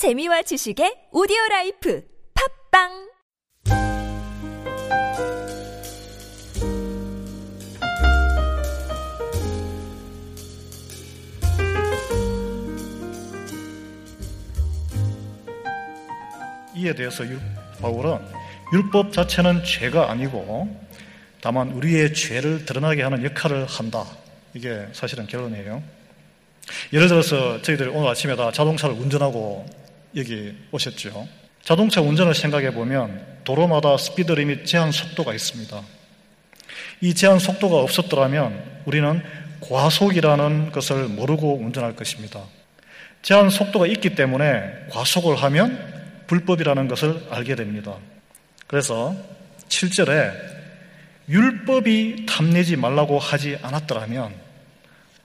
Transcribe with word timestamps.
재미와 0.00 0.40
지식의 0.48 1.12
오디오 1.12 1.36
라이프 1.50 2.00
팟빵 2.32 2.88
이에 16.76 16.94
대해서 16.94 17.26
율- 17.26 17.40
바울은 17.82 18.18
율법 18.72 19.12
자체는 19.12 19.64
죄가 19.64 20.10
아니고 20.10 20.74
다만 21.42 21.72
우리의 21.72 22.14
죄를 22.14 22.64
드러나게 22.64 23.02
하는 23.02 23.22
역할을 23.22 23.66
한다. 23.66 24.04
이게 24.54 24.86
사실은 24.92 25.26
결론이에요. 25.26 25.82
예를 26.94 27.08
들어서 27.08 27.60
저희들이 27.60 27.90
오늘 27.90 28.08
아침에 28.08 28.36
다 28.36 28.50
자동차를 28.50 28.94
운전하고 28.94 29.66
여기 30.16 30.54
오셨죠. 30.72 31.28
자동차 31.62 32.00
운전을 32.00 32.34
생각해 32.34 32.72
보면 32.72 33.40
도로마다 33.44 33.96
스피드 33.96 34.32
리밋 34.32 34.66
제한 34.66 34.92
속도가 34.92 35.34
있습니다. 35.34 35.82
이 37.02 37.14
제한 37.14 37.38
속도가 37.38 37.76
없었더라면 37.76 38.82
우리는 38.86 39.22
과속이라는 39.60 40.72
것을 40.72 41.08
모르고 41.08 41.58
운전할 41.58 41.96
것입니다. 41.96 42.42
제한 43.22 43.50
속도가 43.50 43.86
있기 43.86 44.14
때문에 44.14 44.86
과속을 44.90 45.36
하면 45.36 46.24
불법이라는 46.26 46.88
것을 46.88 47.26
알게 47.30 47.54
됩니다. 47.54 47.96
그래서 48.66 49.14
7절에 49.68 50.32
율법이 51.28 52.26
탐내지 52.26 52.76
말라고 52.76 53.18
하지 53.18 53.58
않았더라면 53.62 54.34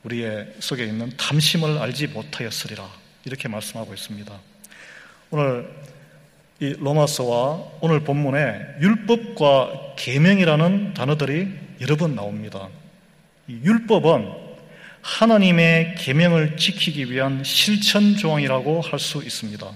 우리의 0.03 0.53
속에 0.59 0.85
있는 0.85 1.11
탐심을 1.17 1.79
알지 1.79 2.07
못하였으리라. 2.07 2.87
이렇게 3.23 3.47
말씀하고 3.47 3.93
있습니다. 3.93 4.39
오늘 5.31 5.69
이 6.59 6.73
로마서와 6.79 7.63
오늘 7.81 8.01
본문에 8.01 8.77
율법과 8.81 9.95
계명이라는 9.97 10.93
단어들이 10.93 11.51
여러 11.81 11.95
번 11.95 12.15
나옵니다. 12.15 12.69
이 13.47 13.59
율법은 13.63 14.45
하나님의 15.01 15.95
계명을 15.95 16.57
지키기 16.57 17.11
위한 17.11 17.43
실천 17.43 18.15
조항이라고 18.15 18.81
할 18.81 18.99
수 18.99 19.21
있습니다. 19.23 19.69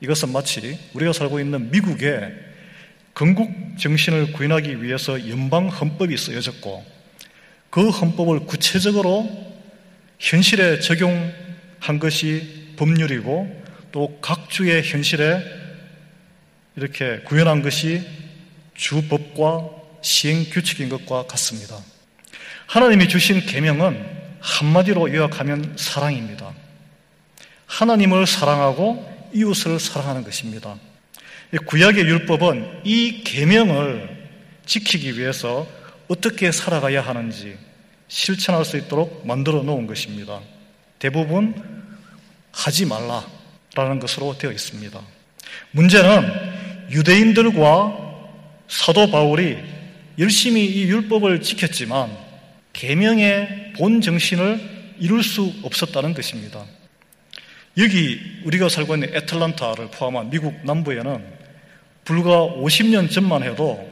이것은 0.00 0.32
마치 0.32 0.78
우리가 0.94 1.12
살고 1.12 1.40
있는 1.40 1.70
미국의 1.70 2.32
건국 3.12 3.50
정신을 3.78 4.32
구현하기 4.32 4.82
위해서 4.82 5.28
연방 5.28 5.68
헌법이 5.68 6.16
쓰여졌고 6.16 6.84
그 7.68 7.88
헌법을 7.88 8.46
구체적으로 8.46 9.28
현실에 10.18 10.80
적용한 10.80 11.98
것이 12.00 12.74
법률이고 12.76 13.59
또 13.92 14.20
각 14.20 14.50
주의 14.50 14.82
현실에 14.82 15.42
이렇게 16.76 17.20
구현한 17.20 17.62
것이 17.62 18.02
주법과 18.74 19.68
시행 20.02 20.44
규칙인 20.48 20.88
것과 20.88 21.26
같습니다. 21.26 21.76
하나님이 22.66 23.08
주신 23.08 23.40
계명은 23.40 24.20
한마디로 24.40 25.12
요약하면 25.12 25.74
사랑입니다. 25.76 26.52
하나님을 27.66 28.26
사랑하고 28.26 29.30
이웃을 29.34 29.78
사랑하는 29.78 30.24
것입니다. 30.24 30.76
구약의 31.66 32.04
율법은 32.04 32.82
이 32.84 33.22
계명을 33.24 34.28
지키기 34.66 35.18
위해서 35.18 35.66
어떻게 36.08 36.52
살아가야 36.52 37.00
하는지 37.00 37.58
실천할 38.08 38.64
수 38.64 38.76
있도록 38.76 39.26
만들어 39.26 39.62
놓은 39.62 39.86
것입니다. 39.86 40.40
대부분 40.98 41.54
하지 42.52 42.86
말라 42.86 43.24
라는 43.74 43.98
것으로 43.98 44.36
되어 44.36 44.50
있습니다. 44.50 45.00
문제는 45.72 46.90
유대인들과 46.90 48.10
사도 48.68 49.10
바울이 49.10 49.58
열심히 50.18 50.66
이 50.66 50.84
율법을 50.84 51.40
지켰지만 51.40 52.16
계명의 52.72 53.74
본 53.76 54.00
정신을 54.00 54.94
이룰 54.98 55.22
수 55.22 55.52
없었다는 55.62 56.14
것입니다. 56.14 56.64
여기 57.78 58.20
우리가 58.44 58.68
살고 58.68 58.96
있는 58.96 59.14
애틀란타를 59.14 59.90
포함한 59.92 60.30
미국 60.30 60.54
남부에는 60.64 61.24
불과 62.04 62.46
50년 62.46 63.10
전만 63.10 63.42
해도 63.42 63.88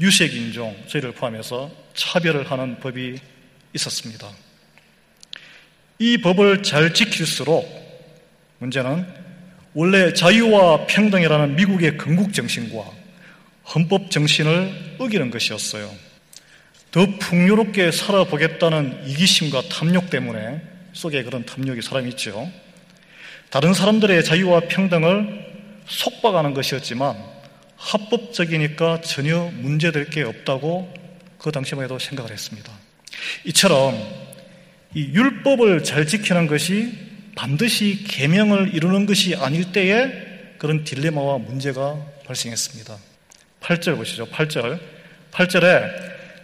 유색 0.00 0.34
인종, 0.34 0.74
저희를 0.86 1.12
포함해서 1.12 1.70
차별을 1.94 2.50
하는 2.50 2.78
법이 2.80 3.18
있었습니다. 3.74 4.30
이 5.98 6.18
법을 6.18 6.62
잘 6.62 6.94
지킬수록 6.94 7.79
문제는 8.60 9.06
원래 9.72 10.12
자유와 10.12 10.86
평등이라는 10.86 11.56
미국의 11.56 11.96
건국 11.96 12.34
정신과 12.34 12.84
헌법 13.74 14.10
정신을 14.10 14.96
어기는 14.98 15.30
것이었어요. 15.30 15.90
더 16.90 17.06
풍요롭게 17.18 17.90
살아보겠다는 17.90 19.06
이기심과 19.06 19.62
탐욕 19.70 20.10
때문에 20.10 20.60
속에 20.92 21.22
그런 21.22 21.46
탐욕이 21.46 21.80
사람이 21.80 22.10
있죠. 22.10 22.50
다른 23.48 23.72
사람들의 23.72 24.24
자유와 24.24 24.62
평등을 24.68 25.46
속박하는 25.86 26.52
것이었지만 26.52 27.16
합법적이니까 27.76 29.00
전혀 29.00 29.50
문제될 29.54 30.10
게 30.10 30.22
없다고 30.22 30.92
그 31.38 31.50
당시만 31.50 31.84
해도 31.84 31.98
생각을 31.98 32.30
했습니다. 32.30 32.70
이처럼 33.44 33.96
이 34.94 35.04
율법을 35.14 35.82
잘 35.82 36.06
지키는 36.06 36.46
것이 36.46 37.09
반드시 37.34 38.04
계명을 38.04 38.74
이루는 38.74 39.06
것이 39.06 39.34
아닐 39.34 39.72
때에 39.72 40.10
그런 40.58 40.84
딜레마와 40.84 41.38
문제가 41.38 41.96
발생했습니다. 42.26 42.96
8절 43.60 43.96
보시죠. 43.96 44.26
8절. 44.26 44.78
8절에 45.32 45.90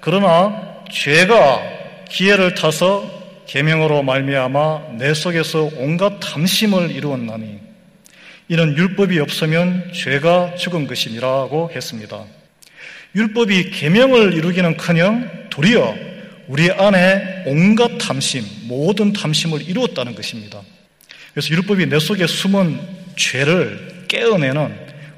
그러나 0.00 0.84
죄가 0.90 2.04
기회를 2.08 2.54
타서 2.54 3.44
계명으로 3.46 4.02
말미암아 4.02 4.96
내 4.98 5.14
속에서 5.14 5.70
온갖 5.76 6.18
탐심을 6.20 6.90
이루었나니 6.90 7.58
이는 8.48 8.76
율법이 8.76 9.18
없으면 9.18 9.92
죄가 9.92 10.54
죽은 10.56 10.86
것이니라고 10.86 11.70
했습니다. 11.74 12.24
율법이 13.14 13.70
계명을 13.70 14.34
이루기는커녕 14.34 15.48
도리어 15.50 15.94
우리 16.48 16.70
안에 16.70 17.44
온갖 17.46 17.98
탐심, 17.98 18.44
모든 18.68 19.12
탐심을 19.12 19.62
이루었다는 19.62 20.14
것입니다. 20.14 20.62
그래서 21.36 21.50
율법이 21.50 21.84
내 21.84 21.98
속에 21.98 22.26
숨은 22.26 22.80
죄를 23.14 24.06
깨어내는 24.08 24.74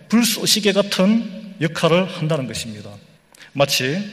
불쏘시개 0.08 0.72
같은 0.72 1.54
역할을 1.60 2.08
한다는 2.08 2.48
것입니다. 2.48 2.90
마치 3.52 4.04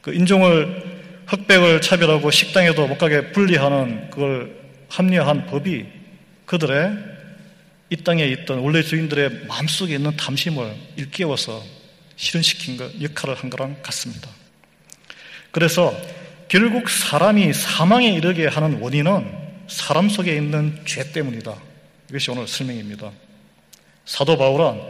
그 0.00 0.14
인종을 0.14 1.24
흑백을 1.26 1.80
차별하고 1.80 2.30
식당에도 2.30 2.86
못 2.86 2.98
가게 2.98 3.32
분리하는 3.32 4.10
그걸 4.10 4.56
합리화한 4.90 5.46
법이 5.46 5.86
그들의 6.46 6.96
이 7.90 7.96
땅에 7.96 8.24
있던 8.24 8.60
원래 8.60 8.80
주인들의 8.80 9.46
마음속에 9.48 9.96
있는 9.96 10.16
탐심을 10.16 10.72
일깨워서 10.94 11.64
실현시킨 12.14 12.76
것, 12.76 12.92
역할을 13.02 13.34
한 13.34 13.50
거랑 13.50 13.78
같습니다. 13.82 14.30
그래서 15.50 16.00
결국 16.46 16.88
사람이 16.88 17.52
사망에 17.54 18.08
이르게 18.12 18.46
하는 18.46 18.80
원인은 18.80 19.37
사람 19.68 20.08
속에 20.08 20.34
있는 20.34 20.80
죄 20.84 21.12
때문이다. 21.12 21.54
이것이 22.10 22.30
오늘 22.30 22.48
설명입니다. 22.48 23.10
사도 24.04 24.38
바울은 24.38 24.80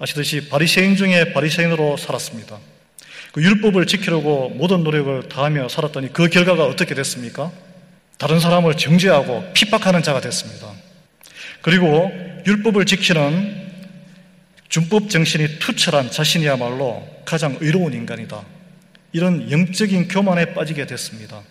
아시듯이 0.00 0.48
바리새인 0.48 0.96
중에 0.96 1.32
바리새인으로 1.32 1.96
살았습니다. 1.96 2.58
그 3.32 3.42
율법을 3.42 3.86
지키려고 3.86 4.48
모든 4.50 4.84
노력을 4.84 5.28
다하며 5.28 5.68
살았더니 5.68 6.12
그 6.12 6.28
결과가 6.28 6.66
어떻게 6.66 6.94
됐습니까? 6.94 7.50
다른 8.18 8.38
사람을 8.40 8.76
정죄하고 8.76 9.52
핍박하는 9.54 10.02
자가 10.02 10.20
됐습니다. 10.20 10.70
그리고 11.62 12.10
율법을 12.46 12.84
지키는 12.86 13.64
준법 14.68 15.10
정신이 15.10 15.58
투철한 15.60 16.10
자신이야말로 16.10 17.08
가장 17.24 17.56
의로운 17.60 17.92
인간이다. 17.92 18.42
이런 19.12 19.50
영적인 19.50 20.08
교만에 20.08 20.54
빠지게 20.54 20.86
됐습니다. 20.86 21.42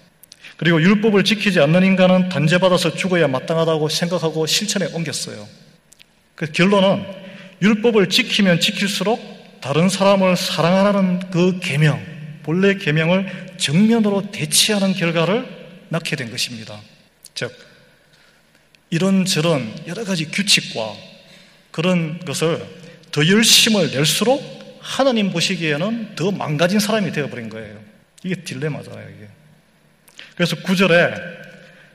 그리고 0.58 0.82
율법을 0.82 1.24
지키지 1.24 1.60
않는 1.60 1.84
인간은 1.84 2.30
단죄받아서 2.30 2.96
죽어야 2.96 3.28
마땅하다고 3.28 3.90
생각하고 3.90 4.46
실천에 4.46 4.86
옮겼어요. 4.94 5.48
그 6.36 6.52
결론은 6.52 7.06
율법을 7.62 8.10
지키면 8.10 8.60
지킬수록 8.60 9.60
다른 9.62 9.90
사람을 9.90 10.36
사랑하라는 10.36 11.32
그 11.32 11.60
계명, 11.62 12.04
본래 12.44 12.76
계명을 12.76 13.56
정면으로 13.58 14.32
대치하는 14.32 14.94
결과를 14.94 15.46
낳게 15.90 16.16
된 16.16 16.30
것입니다. 16.30 16.80
즉 17.34 17.52
이런저런 18.90 19.74
여러 19.88 20.04
가지 20.04 20.26
규칙과 20.26 20.94
그런 21.72 22.20
것을 22.20 22.64
더 23.12 23.28
열심을 23.28 23.92
낼수록 23.92 24.78
하나님 24.80 25.32
보시기에는 25.32 26.16
더 26.16 26.32
망가진 26.32 26.80
사람이 26.80 27.12
되어버린 27.12 27.50
거예요. 27.50 27.80
이게 28.24 28.36
딜레마잖아요, 28.36 29.10
이게. 29.10 29.28
그래서 30.36 30.56
구절에 30.58 31.14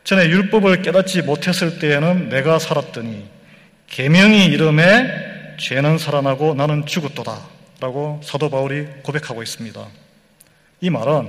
전에 0.04 0.26
율법을 0.26 0.82
깨닫지 0.82 1.22
못했을 1.22 1.78
때에는 1.78 2.28
내가 2.28 2.58
살았더니 2.58 3.26
계명이 3.88 4.46
이름에 4.46 5.56
죄는 5.58 5.98
살아나고 5.98 6.54
나는 6.54 6.86
죽었도다 6.86 7.40
라고 7.80 8.20
사도 8.24 8.48
바울이 8.48 8.86
고백하고 9.02 9.42
있습니다. 9.42 9.86
이 10.80 10.90
말은 10.90 11.28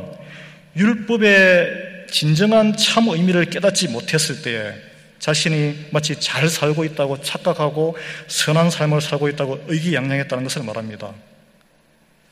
율법의 0.75 2.07
진정한 2.11 2.75
참 2.77 3.07
의미를 3.09 3.45
깨닫지 3.45 3.87
못했을 3.89 4.41
때에 4.41 4.73
자신이 5.19 5.87
마치 5.91 6.19
잘 6.19 6.47
살고 6.47 6.85
있다고 6.85 7.21
착각하고 7.21 7.97
선한 8.27 8.69
삶을 8.69 9.01
살고 9.01 9.29
있다고 9.29 9.65
의기양양했다는 9.67 10.43
것을 10.43 10.63
말합니다. 10.63 11.13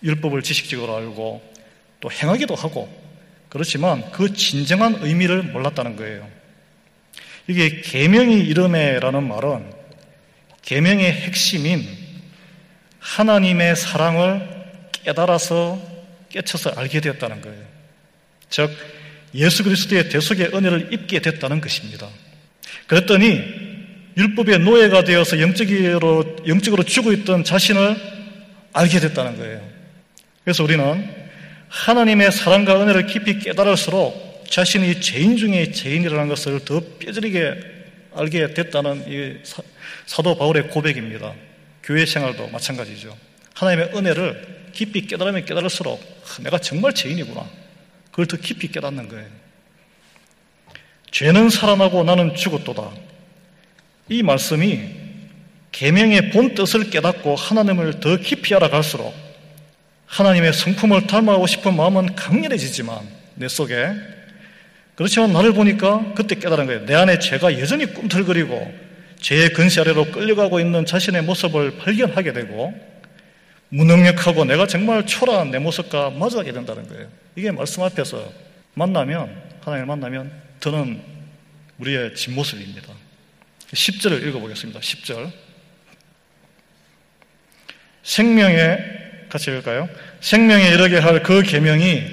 율법을 0.04 0.42
지식적으로 0.42 0.96
알고 0.96 1.42
또 2.00 2.12
행하기도 2.12 2.56
하고 2.56 3.07
그렇지만 3.58 4.12
그 4.12 4.34
진정한 4.34 5.00
의미를 5.02 5.42
몰랐다는 5.42 5.96
거예요. 5.96 6.30
이게 7.48 7.82
계명이 7.82 8.40
이름에라는 8.42 9.28
말은 9.28 9.72
계명의 10.62 11.12
핵심인 11.12 11.84
하나님의 13.00 13.76
사랑을 13.76 14.48
깨달아서 14.92 15.82
깨쳐서 16.30 16.74
알게 16.76 17.02
되었다는 17.02 17.42
거예요. 17.42 17.64
즉 18.50 18.70
예수 19.34 19.64
그리스도의 19.64 20.10
대속의 20.10 20.52
은혜를 20.54 20.94
입게 20.94 21.20
됐다는 21.20 21.60
것입니다. 21.62 22.08
그랬더니 22.86 23.42
율법의 24.18 24.60
노예가 24.60 25.04
되어서 25.04 25.40
영적으로 25.40 26.36
영적으로 26.48 26.84
죽어 26.84 27.12
있던 27.14 27.44
자신을 27.44 27.96
알게 28.74 29.00
됐다는 29.00 29.38
거예요. 29.38 29.68
그래서 30.44 30.64
우리는 30.64 31.27
하나님의 31.70 32.32
사랑과 32.32 32.82
은혜를 32.82 33.08
깊이 33.08 33.40
깨달을수록 33.40 34.46
자신이 34.50 35.02
죄인 35.02 35.38
중에 35.38 35.72
죄인이라는 35.72 36.28
것을 36.30 36.64
더 36.64 36.82
뼈저리게 37.00 37.56
알게 38.16 38.54
됐다는 38.54 39.06
이 39.08 39.38
사도 40.06 40.38
바울의 40.38 40.70
고백입니다. 40.70 41.34
교회 41.84 42.06
생활도 42.06 42.48
마찬가지죠. 42.50 43.16
하나님의 43.54 43.92
은혜를 43.96 44.72
깊이 44.74 45.08
깨달으면 45.08 45.46
깨달을수록 45.46 46.02
내가 46.42 46.58
정말 46.58 46.94
죄인이구나. 46.94 47.48
그걸 48.12 48.26
더 48.26 48.38
깊이 48.38 48.72
깨닫는 48.72 49.10
거예요. 49.10 49.28
죄는 51.12 51.50
살아나고 51.50 52.04
나는 52.04 52.36
죽었도다. 52.36 52.92
이 54.10 54.24
말씀이 54.24 54.90
계명의 55.72 56.32
본 56.32 56.56
뜻을 56.56 56.90
깨닫고 56.90 57.36
하나님을 57.36 58.00
더 58.00 58.18
깊이 58.18 58.56
알아갈수록 58.56 59.14
하나님의 60.08 60.54
성품을 60.54 61.08
닮아가고 61.08 61.48
싶은 61.48 61.76
마음은 61.76 62.16
강렬해지지만 62.16 63.00
내 63.36 63.48
속에 63.48 63.92
그렇지만 64.96 65.32
나를 65.32 65.54
보니까 65.54 66.14
그때 66.16 66.36
깨달은 66.36 66.66
거예요. 66.66 66.86
내 66.86 66.96
안에 66.96 67.20
죄가 67.20 67.60
여전히 67.60 67.94
꿈틀거리고 67.94 68.74
죄의 69.20 69.54
근시 69.54 69.80
아래로 69.80 70.12
끌려가고 70.12 70.60
있는 70.60 70.86
자신의 70.86 71.24
모습을 71.24 71.78
발견하게 71.78 72.34
되고 72.34 72.74
무능력하고 73.70 74.46
내가 74.46 74.66
정말 74.66 75.06
초라한 75.06 75.52
내 75.52 75.60
모습과 75.60 76.12
마주하게 76.12 76.52
된다는 76.52 76.88
거예요. 76.88 77.08
이게 77.36 77.52
말씀 77.52 77.84
앞에서 77.84 78.32
만나면 78.74 79.30
하나님을 79.62 79.86
만나면 79.86 80.32
드는 80.60 81.02
우리의 81.80 82.16
진모습입니다. 82.16 82.94
10절을 83.72 84.26
읽어보겠습니다. 84.28 84.80
10절 84.80 85.32
생명의 88.04 89.07
같이 89.30 89.50
읽을까요? 89.52 89.90
생명에 90.22 90.70
이르게 90.70 90.98
할 90.98 91.22
그 91.24 91.42
계명이 91.42 92.04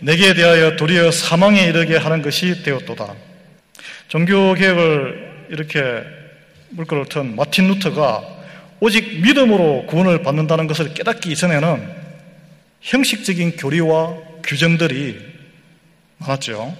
내게 0.00 0.34
대하여 0.34 0.76
도리어 0.76 1.10
사망에 1.10 1.62
이르게 1.64 1.96
하는 1.96 2.22
것이 2.22 2.62
되었도다. 2.62 3.14
종교 4.08 4.54
개혁을 4.54 5.46
이렇게 5.50 5.80
물꼬를 6.70 7.06
튼 7.06 7.36
마틴 7.36 7.68
루터가 7.68 8.22
오직 8.80 9.20
믿음으로 9.20 9.86
구원을 9.86 10.22
받는다는 10.22 10.66
것을 10.66 10.92
깨닫기 10.94 11.30
이전에는 11.30 11.88
형식적인 12.80 13.56
교리와 13.56 14.16
규정들이 14.44 15.20
많았죠. 16.18 16.76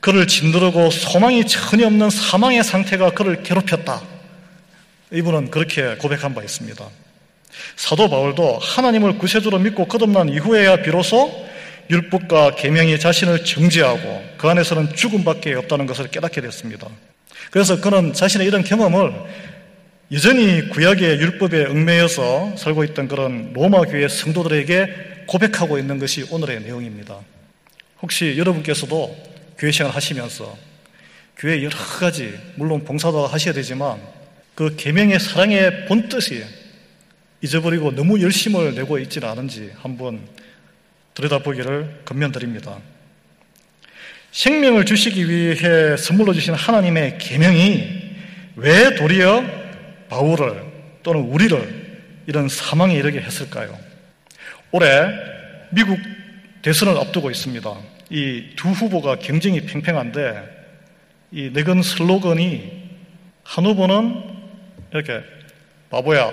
그를 0.00 0.26
짓누르고 0.26 0.90
소망이 0.90 1.46
전혀 1.46 1.86
없는 1.86 2.10
사망의 2.10 2.62
상태가 2.62 3.10
그를 3.10 3.42
괴롭혔다. 3.42 4.02
이분은 5.12 5.50
그렇게 5.50 5.96
고백한 5.96 6.34
바 6.34 6.42
있습니다. 6.42 6.84
사도 7.76 8.08
바울도 8.08 8.58
하나님을 8.58 9.18
구세주로 9.18 9.58
믿고 9.58 9.86
거듭난 9.86 10.28
이후에야 10.28 10.82
비로소 10.82 11.30
율법과 11.90 12.54
계명이 12.54 12.98
자신을 12.98 13.44
정지하고 13.44 14.24
그 14.38 14.48
안에서는 14.48 14.94
죽음밖에 14.94 15.54
없다는 15.54 15.86
것을 15.86 16.08
깨닫게 16.08 16.40
됐습니다. 16.40 16.88
그래서 17.50 17.80
그는 17.80 18.12
자신의 18.12 18.46
이런 18.46 18.64
경험을 18.64 19.12
여전히 20.12 20.68
구약의 20.68 21.18
율법에 21.20 21.66
얽매여서 21.66 22.56
살고 22.56 22.84
있던 22.84 23.08
그런 23.08 23.52
로마 23.54 23.82
교회 23.82 24.08
성도들에게 24.08 25.24
고백하고 25.26 25.78
있는 25.78 25.98
것이 25.98 26.26
오늘의 26.30 26.62
내용입니다. 26.62 27.16
혹시 28.00 28.36
여러분께서도 28.36 29.16
교회 29.58 29.72
생활 29.72 29.94
하시면서 29.94 30.56
교회 31.36 31.62
여러 31.62 31.76
가지 31.76 32.38
물론 32.56 32.84
봉사도 32.84 33.26
하셔야 33.26 33.54
되지만 33.54 33.98
그 34.54 34.76
계명의 34.76 35.18
사랑의 35.18 35.86
본뜻이 35.86 36.44
잊어버리고 37.42 37.94
너무 37.94 38.20
열심을 38.22 38.74
내고 38.74 38.98
있지는 38.98 39.28
않은지 39.28 39.72
한번 39.76 40.20
들여다보기를 41.14 42.02
건면드립니다. 42.04 42.78
생명을 44.30 44.86
주시기 44.86 45.28
위해 45.28 45.96
선물로 45.96 46.32
주신 46.32 46.54
하나님의 46.54 47.18
계명이 47.18 48.02
왜 48.56 48.94
도리어 48.94 49.44
바울을 50.08 50.62
또는 51.02 51.22
우리를 51.22 51.82
이런 52.26 52.48
사망에 52.48 52.94
이르게 52.94 53.20
했을까요? 53.20 53.76
올해 54.70 54.88
미국 55.70 55.98
대선을 56.62 56.96
앞두고 56.96 57.30
있습니다. 57.30 57.76
이 58.10 58.54
두 58.56 58.68
후보가 58.68 59.16
경쟁이 59.16 59.62
팽팽한데 59.62 60.62
이 61.32 61.50
내건 61.52 61.82
슬로건이 61.82 62.90
한 63.42 63.66
후보는 63.66 64.22
이렇게 64.92 65.22
바보야 65.90 66.30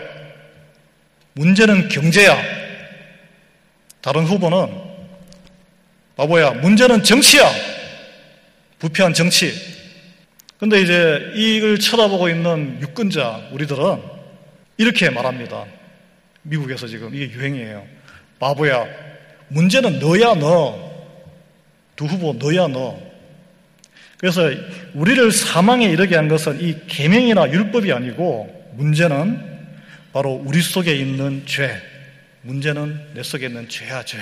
문제는 1.39 1.87
경제야. 1.87 2.37
다른 4.01 4.25
후보는 4.25 4.67
바보야. 6.17 6.51
문제는 6.51 7.01
정치야. 7.01 7.49
부패한 8.79 9.13
정치. 9.13 9.53
근데 10.59 10.81
이제 10.81 11.31
이걸 11.35 11.79
쳐다보고 11.79 12.27
있는 12.27 12.81
유권자 12.81 13.51
우리들은 13.53 14.01
이렇게 14.77 15.09
말합니다. 15.09 15.63
미국에서 16.41 16.87
지금 16.87 17.15
이게 17.15 17.31
유행이에요. 17.33 17.87
바보야. 18.37 18.85
문제는 19.47 19.99
너야 19.99 20.35
너. 20.35 20.89
두 21.95 22.03
후보 22.03 22.33
너야 22.33 22.67
너. 22.67 22.99
그래서 24.17 24.51
우리를 24.93 25.31
사망에 25.31 25.85
이르게 25.85 26.17
한 26.17 26.27
것은 26.27 26.59
이 26.59 26.75
계명이나 26.87 27.49
율법이 27.49 27.93
아니고 27.93 28.73
문제는 28.75 29.48
바로 30.11 30.41
우리 30.43 30.61
속에 30.61 30.95
있는 30.95 31.45
죄, 31.45 31.81
문제는 32.41 33.13
내 33.13 33.23
속에 33.23 33.47
있는 33.47 33.69
죄야 33.69 34.03
죄. 34.03 34.17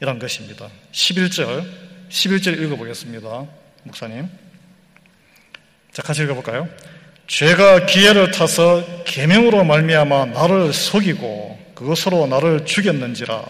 이란 0.00 0.18
것입니다. 0.18 0.68
11절, 0.92 1.64
11절 2.10 2.62
읽어보겠습니다. 2.62 3.46
목사님. 3.84 4.28
자, 5.92 6.02
같이 6.02 6.22
읽어볼까요? 6.22 6.68
죄가 7.26 7.86
기회를 7.86 8.30
타서 8.30 9.04
계명으로 9.04 9.64
말미암아 9.64 10.26
나를 10.26 10.72
속이고 10.72 11.72
그것으로 11.74 12.26
나를 12.26 12.66
죽였는지라. 12.66 13.44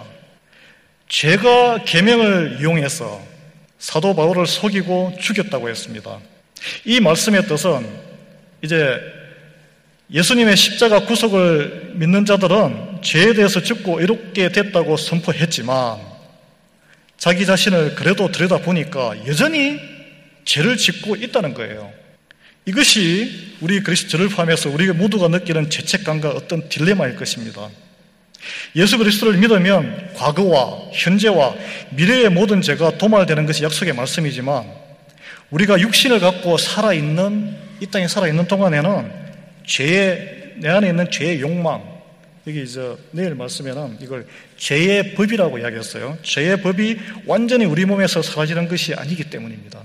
죄가 1.09 1.85
계명을 1.85 2.59
이용해서 2.61 3.21
사도 3.79 4.15
바울을 4.15 4.47
속이고 4.47 5.17
죽였다고 5.21 5.69
했습니다. 5.69 6.19
이 6.85 7.01
말씀의 7.01 7.47
뜻은 7.47 7.87
이제 8.63 9.01
예수님의 10.11 10.57
십자가 10.57 11.01
구속을 11.01 11.95
믿는 11.95 12.25
자들은 12.25 13.03
죄에 13.03 13.35
대해서 13.35 13.61
죽고 13.61 14.01
이롭게 14.01 14.51
됐다고 14.51 14.97
선포했지만 14.97 15.99
자기 17.19 17.45
자신을 17.45 17.97
그래도 17.97 18.31
들여다보니까 18.31 19.27
여전히 19.27 19.81
죄를 20.45 20.77
짓고 20.77 21.17
있다는 21.17 21.55
거예요. 21.55 21.93
이것이 22.67 23.57
우리 23.61 23.83
그리스도를 23.83 24.29
포함해서 24.29 24.71
우리 24.71 24.87
모두가 24.93 25.29
느끼는 25.29 25.71
죄책감과 25.71 26.31
어떤 26.31 26.69
딜레마일 26.69 27.17
것입니다. 27.17 27.69
예수 28.77 28.99
그리스도를 28.99 29.39
믿으면 29.39 30.11
과거와 30.15 30.91
현재와 30.93 31.55
미래의 31.91 32.31
모든 32.31 32.63
죄가 32.63 32.99
도말되는 32.99 33.47
것이 33.47 33.65
약속의 33.65 33.95
말씀이지만 33.95 34.65
우리가 35.51 35.81
육신을 35.81 36.21
갖고 36.21 36.59
살아있는 36.59 37.57
이 37.81 37.87
땅에 37.87 38.07
살아있는 38.07 38.47
동안에는 38.47 39.26
죄의 39.67 40.55
내 40.57 40.69
안에 40.69 40.89
있는 40.89 41.11
죄의 41.11 41.41
욕망 41.41 41.97
여기 42.47 42.63
이제 42.63 42.97
내일 43.11 43.35
말씀에는 43.35 43.99
이걸 44.01 44.27
죄의 44.57 45.15
법이라고 45.15 45.59
이야기했어요. 45.59 46.17
죄의 46.23 46.63
법이 46.63 46.97
완전히 47.27 47.65
우리 47.65 47.85
몸에서 47.85 48.23
사라지는 48.23 48.69
것이 48.69 48.95
아니기 48.95 49.25
때문입니다. 49.25 49.83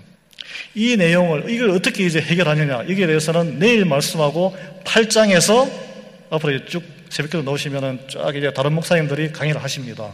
이 0.75 0.95
내용을 0.95 1.50
이걸 1.50 1.71
어떻게 1.71 2.05
이제 2.05 2.21
해결하느냐 2.21 2.88
여기에 2.89 3.07
대해서는 3.07 3.59
내일 3.59 3.85
말씀하고 3.85 4.55
8장에서 4.83 5.69
앞으로 6.29 6.63
쭉 6.65 6.83
새벽기도 7.09 7.43
넣으시면은 7.43 8.00
쫙 8.09 8.35
이제 8.35 8.53
다른 8.53 8.73
목사님들이 8.73 9.31
강의를 9.31 9.61
하십니다. 9.61 10.11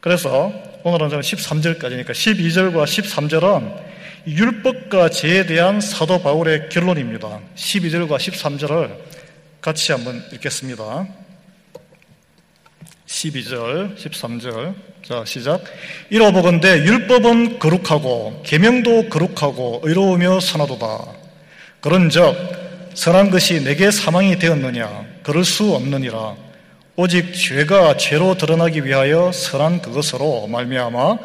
그래서 0.00 0.52
오늘은 0.84 1.10
저는 1.10 1.22
13절까지니까 1.22 2.10
12절과 2.10 2.84
13절은 2.84 3.97
율법과 4.26 5.10
죄에 5.10 5.46
대한 5.46 5.80
사도 5.80 6.20
바울의 6.20 6.68
결론입니다. 6.68 7.40
12절과 7.54 8.16
13절을 8.16 8.96
같이 9.60 9.92
한번 9.92 10.22
읽겠습니다. 10.32 11.06
12절, 13.06 13.96
13절. 13.96 14.74
자, 15.02 15.24
시작. 15.24 15.62
이로보건대 16.10 16.82
율법은 16.84 17.58
거룩하고 17.58 18.42
계명도 18.44 19.08
거룩하고 19.08 19.80
의로우며 19.84 20.40
선하도다. 20.40 20.98
그런즉 21.80 22.92
선한 22.94 23.30
것이 23.30 23.64
내게 23.64 23.90
사망이 23.90 24.38
되었느냐? 24.38 25.06
그럴 25.22 25.44
수 25.44 25.74
없느니라. 25.74 26.36
오직 26.96 27.32
죄가 27.32 27.96
죄로 27.96 28.36
드러나기 28.36 28.84
위하여 28.84 29.30
선한 29.32 29.82
그것으로 29.82 30.48
말미암아 30.48 31.18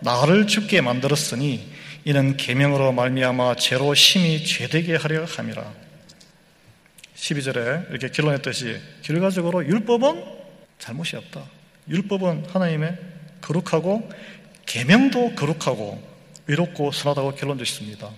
나를 0.00 0.46
죽게 0.46 0.80
만들었으니 0.80 1.68
이는 2.10 2.36
계명으로 2.36 2.90
말미암아 2.90 3.54
죄로 3.54 3.94
심히 3.94 4.44
죄되게 4.44 4.96
하려 4.96 5.26
함이라. 5.26 5.72
12절에 7.14 7.88
이렇게 7.90 8.08
결론했듯이 8.08 8.80
결과적으로 9.02 9.64
율법은 9.64 10.24
잘못이 10.80 11.14
없다. 11.14 11.44
율법은 11.88 12.46
하나님의 12.48 12.98
거룩하고 13.40 14.10
계명도 14.66 15.36
거룩하고 15.36 16.02
의롭고 16.48 16.90
선하다고 16.90 17.36
결론 17.36 17.58
주셨습니다. 17.58 18.10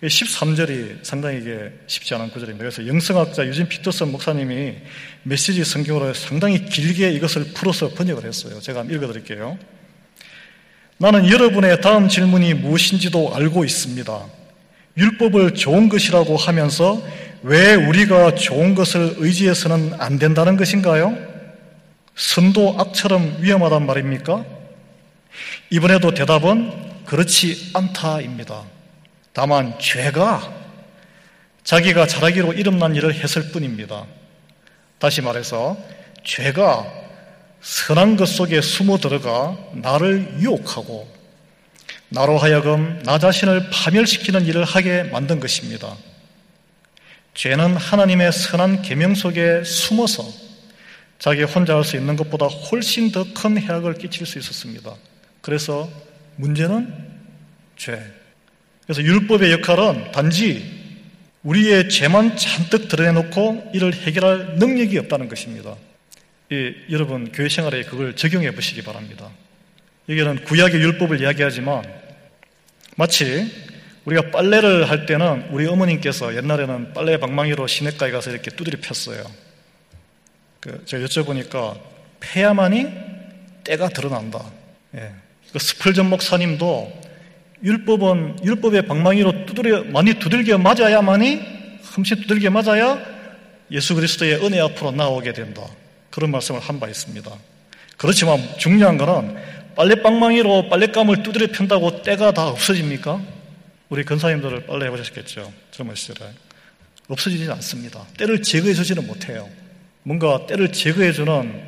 13절이 0.00 1.04
상당히 1.04 1.38
이게 1.40 1.72
쉽지 1.88 2.14
않은 2.14 2.30
구절입니다. 2.30 2.62
그래서 2.62 2.86
영성학자 2.86 3.44
유진 3.48 3.68
피터슨 3.68 4.12
목사님이 4.12 4.76
메시지 5.24 5.64
성경으로 5.64 6.14
상당히 6.14 6.64
길게 6.64 7.10
이것을 7.10 7.54
풀어서 7.54 7.88
번역을 7.88 8.24
했어요. 8.24 8.60
제가 8.60 8.80
한번 8.80 8.94
읽어드릴게요. 8.94 9.58
나는 10.96 11.28
여러분의 11.28 11.80
다음 11.80 12.08
질문이 12.08 12.54
무엇인지도 12.54 13.34
알고 13.34 13.64
있습니다. 13.64 14.26
율법을 14.96 15.54
좋은 15.54 15.88
것이라고 15.88 16.36
하면서 16.36 17.02
왜 17.42 17.74
우리가 17.74 18.36
좋은 18.36 18.74
것을 18.74 19.14
의지해서는 19.18 19.94
안 19.98 20.18
된다는 20.18 20.56
것인가요? 20.56 21.16
선도 22.14 22.76
악처럼 22.78 23.38
위험하단 23.40 23.86
말입니까? 23.86 24.44
이번에도 25.70 26.14
대답은 26.14 27.04
그렇지 27.06 27.72
않다입니다. 27.74 28.62
다만 29.32 29.76
죄가 29.80 30.54
자기가 31.64 32.06
잘하기로 32.06 32.52
이름난 32.52 32.94
일을 32.94 33.14
했을 33.14 33.50
뿐입니다. 33.50 34.04
다시 34.98 35.22
말해서 35.22 35.76
죄가 36.22 37.03
선한 37.64 38.16
것 38.16 38.26
속에 38.28 38.60
숨어 38.60 38.98
들어가 38.98 39.56
나를 39.72 40.36
유혹하고 40.38 41.10
나로 42.10 42.36
하여금 42.36 43.02
나 43.04 43.18
자신을 43.18 43.70
파멸시키는 43.70 44.44
일을 44.44 44.64
하게 44.64 45.04
만든 45.04 45.40
것입니다. 45.40 45.96
죄는 47.32 47.76
하나님의 47.76 48.32
선한 48.32 48.82
계명 48.82 49.14
속에 49.14 49.64
숨어서 49.64 50.22
자기 51.18 51.42
혼자 51.42 51.74
할 51.74 51.84
수 51.84 51.96
있는 51.96 52.16
것보다 52.16 52.46
훨씬 52.46 53.10
더 53.10 53.24
큰 53.32 53.58
해악을 53.58 53.94
끼칠 53.94 54.26
수 54.26 54.38
있었습니다. 54.38 54.94
그래서 55.40 55.88
문제는 56.36 56.94
죄. 57.78 57.98
그래서 58.84 59.02
율법의 59.02 59.52
역할은 59.52 60.12
단지 60.12 60.84
우리의 61.42 61.88
죄만 61.88 62.36
잔뜩 62.36 62.88
드러내놓고 62.88 63.70
이를 63.72 63.94
해결할 63.94 64.56
능력이 64.58 64.98
없다는 64.98 65.28
것입니다. 65.28 65.74
이, 66.50 66.74
여러분 66.90 67.32
교회 67.32 67.48
생활에 67.48 67.82
그걸 67.82 68.14
적용해 68.16 68.52
보시기 68.52 68.82
바랍니다. 68.82 69.30
여기는 70.08 70.44
구약의 70.44 70.80
율법을 70.80 71.20
이야기하지만 71.20 71.82
마치 72.96 73.50
우리가 74.04 74.30
빨래를 74.30 74.90
할 74.90 75.06
때는 75.06 75.48
우리 75.50 75.66
어머님께서 75.66 76.36
옛날에는 76.36 76.92
빨래 76.92 77.16
방망이로 77.18 77.66
시냇가에 77.66 78.10
가서 78.10 78.30
이렇게 78.30 78.50
두드려 78.50 78.78
폈어요. 78.80 79.24
그 80.60 80.84
제가 80.84 81.06
여쭤보니까 81.06 81.78
패야만이 82.20 82.86
때가 83.64 83.88
드러난다. 83.88 84.44
예. 84.96 85.12
그 85.52 85.58
스펄전 85.58 86.10
목사님도 86.10 87.02
율법은 87.62 88.44
율법의 88.44 88.86
방망이로 88.86 89.46
두드려 89.46 89.84
많이 89.84 90.14
두들겨 90.14 90.58
맞아야만이 90.58 91.40
흠씬 91.82 92.20
두들겨 92.22 92.50
맞아야 92.50 92.98
예수 93.70 93.94
그리스도의 93.94 94.44
은혜 94.44 94.60
앞으로 94.60 94.90
나오게 94.90 95.32
된다. 95.32 95.62
그런 96.14 96.30
말씀을 96.30 96.60
한 96.60 96.78
바 96.78 96.86
있습니다. 96.88 97.28
그렇지만 97.96 98.38
중요한 98.56 98.96
것은 98.96 99.36
빨래방망이로 99.74 100.68
빨랫감을 100.68 101.24
두드려 101.24 101.48
편다고 101.48 102.02
때가 102.02 102.32
다 102.32 102.46
없어집니까? 102.48 103.20
우리 103.88 104.04
근사님들을 104.04 104.66
빨래 104.66 104.86
해보셨겠죠? 104.86 105.52
젊은 105.72 105.96
시절에. 105.96 106.30
없어지지 107.08 107.50
않습니다. 107.50 108.06
때를 108.16 108.42
제거해 108.42 108.74
주지는 108.74 109.06
못해요. 109.08 109.48
뭔가 110.04 110.46
때를 110.46 110.72
제거해 110.72 111.12
주는 111.12 111.62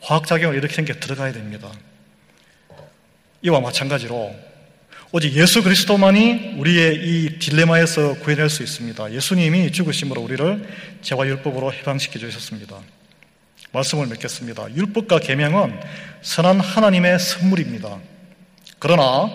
화학작용을 0.00 0.56
일으키는 0.56 0.84
게 0.84 0.98
들어가야 0.98 1.32
됩니다. 1.32 1.70
이와 3.42 3.60
마찬가지로 3.60 4.34
오직 5.12 5.34
예수 5.36 5.62
그리스도만이 5.62 6.56
우리의 6.58 6.96
이 6.96 7.38
딜레마에서 7.38 8.14
구해낼 8.14 8.50
수 8.50 8.64
있습니다. 8.64 9.12
예수님이 9.12 9.70
죽으심으로 9.70 10.20
우리를 10.22 10.68
재화 11.02 11.24
율법으로 11.24 11.72
해방시켜 11.72 12.18
주셨습니다. 12.18 12.80
말씀을 13.72 14.06
맺겠습니다. 14.06 14.74
율법과 14.74 15.20
계명은 15.20 15.80
선한 16.22 16.60
하나님의 16.60 17.18
선물입니다. 17.18 17.98
그러나 18.78 19.30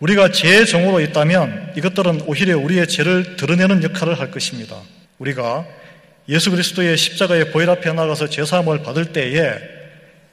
우리가 0.00 0.32
죄의 0.32 0.66
종으로 0.66 1.00
있다면 1.00 1.74
이것들은 1.76 2.22
오히려 2.26 2.58
우리의 2.58 2.88
죄를 2.88 3.36
드러내는 3.36 3.82
역할을 3.82 4.18
할 4.18 4.30
것입니다. 4.30 4.76
우리가 5.18 5.64
예수 6.28 6.50
그리스도의 6.50 6.96
십자가의 6.96 7.52
보혈 7.52 7.70
앞에 7.70 7.92
나가서 7.92 8.28
죄사함을 8.28 8.82
받을 8.82 9.12
때에 9.12 9.54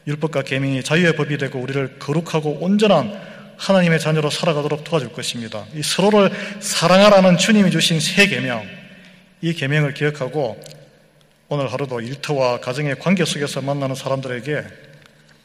율법과 0.07 0.43
계명이 0.43 0.83
자유의 0.83 1.15
법이 1.15 1.37
되고 1.37 1.59
우리를 1.59 1.99
거룩하고 1.99 2.59
온전한 2.61 3.13
하나님의 3.57 3.99
자녀로 3.99 4.31
살아가도록 4.31 4.83
도와줄 4.83 5.11
것입니다. 5.13 5.65
이 5.75 5.83
서로를 5.83 6.31
사랑하라는 6.59 7.37
주님이 7.37 7.69
주신 7.69 7.99
새 7.99 8.27
계명, 8.27 8.65
이 9.41 9.53
계명을 9.53 9.93
기억하고 9.93 10.59
오늘 11.53 11.70
하루도 11.70 12.00
일터와 12.00 12.62
가정의 12.62 12.98
관계 12.98 13.25
속에서 13.25 13.62
만나는 13.62 13.93
사람들에게 13.93 14.63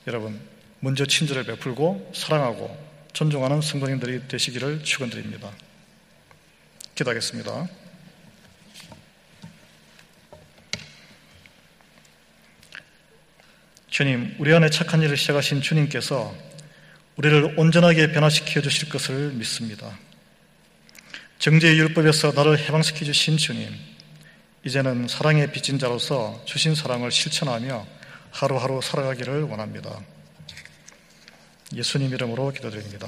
여러분 0.06 0.40
먼저 0.78 1.04
친절을 1.04 1.42
베풀고 1.42 2.12
사랑하고 2.14 2.78
존중하는 3.12 3.60
성도님들이 3.60 4.28
되시기를 4.28 4.84
축원드립니다. 4.84 5.50
기도하겠습니다. 6.94 7.66
주님, 13.90 14.36
우리 14.38 14.54
안에 14.54 14.70
착한 14.70 15.02
일을 15.02 15.16
시작하신 15.16 15.60
주님께서 15.60 16.32
우리를 17.16 17.58
온전하게 17.58 18.12
변화시켜 18.12 18.60
주실 18.60 18.90
것을 18.90 19.32
믿습니다. 19.32 19.98
정죄의 21.40 21.76
율법에서 21.80 22.30
나를 22.30 22.60
해방시켜 22.60 23.04
주신 23.04 23.36
주님, 23.36 23.95
이제는 24.66 25.06
사랑의 25.06 25.52
빚진 25.52 25.78
자로서 25.78 26.42
주신 26.44 26.74
사랑을 26.74 27.12
실천하며 27.12 27.86
하루하루 28.32 28.80
살아가기를 28.82 29.42
원합니다. 29.42 30.00
예수님 31.72 32.12
이름으로 32.12 32.50
기도드립니다. 32.50 33.06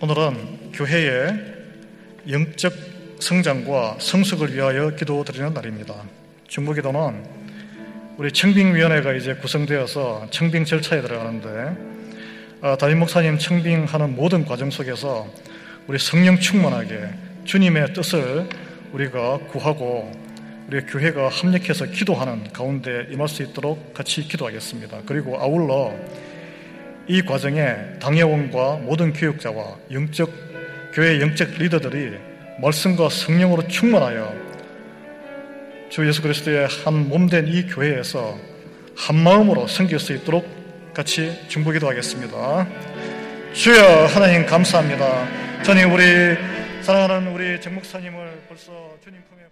오늘은 0.00 0.72
교회의 0.72 1.32
영적 2.28 2.74
성장과 3.20 3.96
성숙을 4.00 4.52
위하여 4.52 4.94
기도드리는 4.94 5.54
날입니다. 5.54 5.94
중보기도는 6.48 7.24
우리 8.18 8.32
청빙위원회가 8.32 9.14
이제 9.14 9.34
구성되어서 9.36 10.26
청빙 10.30 10.66
절차에 10.66 11.00
들어가는데 11.00 12.60
아, 12.60 12.76
담임 12.76 12.98
목사님 12.98 13.38
청빙하는 13.38 14.14
모든 14.14 14.44
과정 14.44 14.70
속에서 14.70 15.26
우리 15.86 15.98
성령 15.98 16.38
충만하게 16.38 17.31
주님의 17.44 17.92
뜻을 17.92 18.48
우리가 18.92 19.38
구하고 19.48 20.12
우리 20.68 20.80
교회가 20.82 21.28
합력해서 21.28 21.86
기도하는 21.86 22.52
가운데 22.52 23.06
임할 23.10 23.28
수 23.28 23.42
있도록 23.42 23.92
같이 23.92 24.22
기도하겠습니다. 24.22 25.00
그리고 25.06 25.38
아울러 25.40 25.92
이 27.08 27.20
과정에 27.20 27.74
당회원과 28.00 28.76
모든 28.82 29.12
교육자와 29.12 29.76
영적 29.90 30.30
교회 30.94 31.20
영적 31.20 31.58
리더들이 31.58 32.16
말씀과 32.60 33.08
성령으로 33.08 33.66
충만하여 33.66 34.32
주 35.90 36.06
예수 36.06 36.22
그리스도의 36.22 36.68
한 36.84 37.08
몸된 37.08 37.48
이 37.48 37.66
교회에서 37.66 38.38
한 38.96 39.16
마음으로 39.16 39.66
섬길 39.66 39.98
수 39.98 40.12
있도록 40.14 40.46
같이 40.94 41.38
중보기도 41.48 41.88
하겠습니다. 41.88 42.66
주여 43.52 44.06
하나님 44.06 44.46
감사합니다. 44.46 45.62
전에 45.62 45.84
우리 45.84 46.51
사랑하는 46.82 47.32
우리 47.32 47.60
정 47.60 47.76
목사님을 47.76 48.46
벌써 48.48 48.96
주님 49.04 49.22
품에 49.24 49.42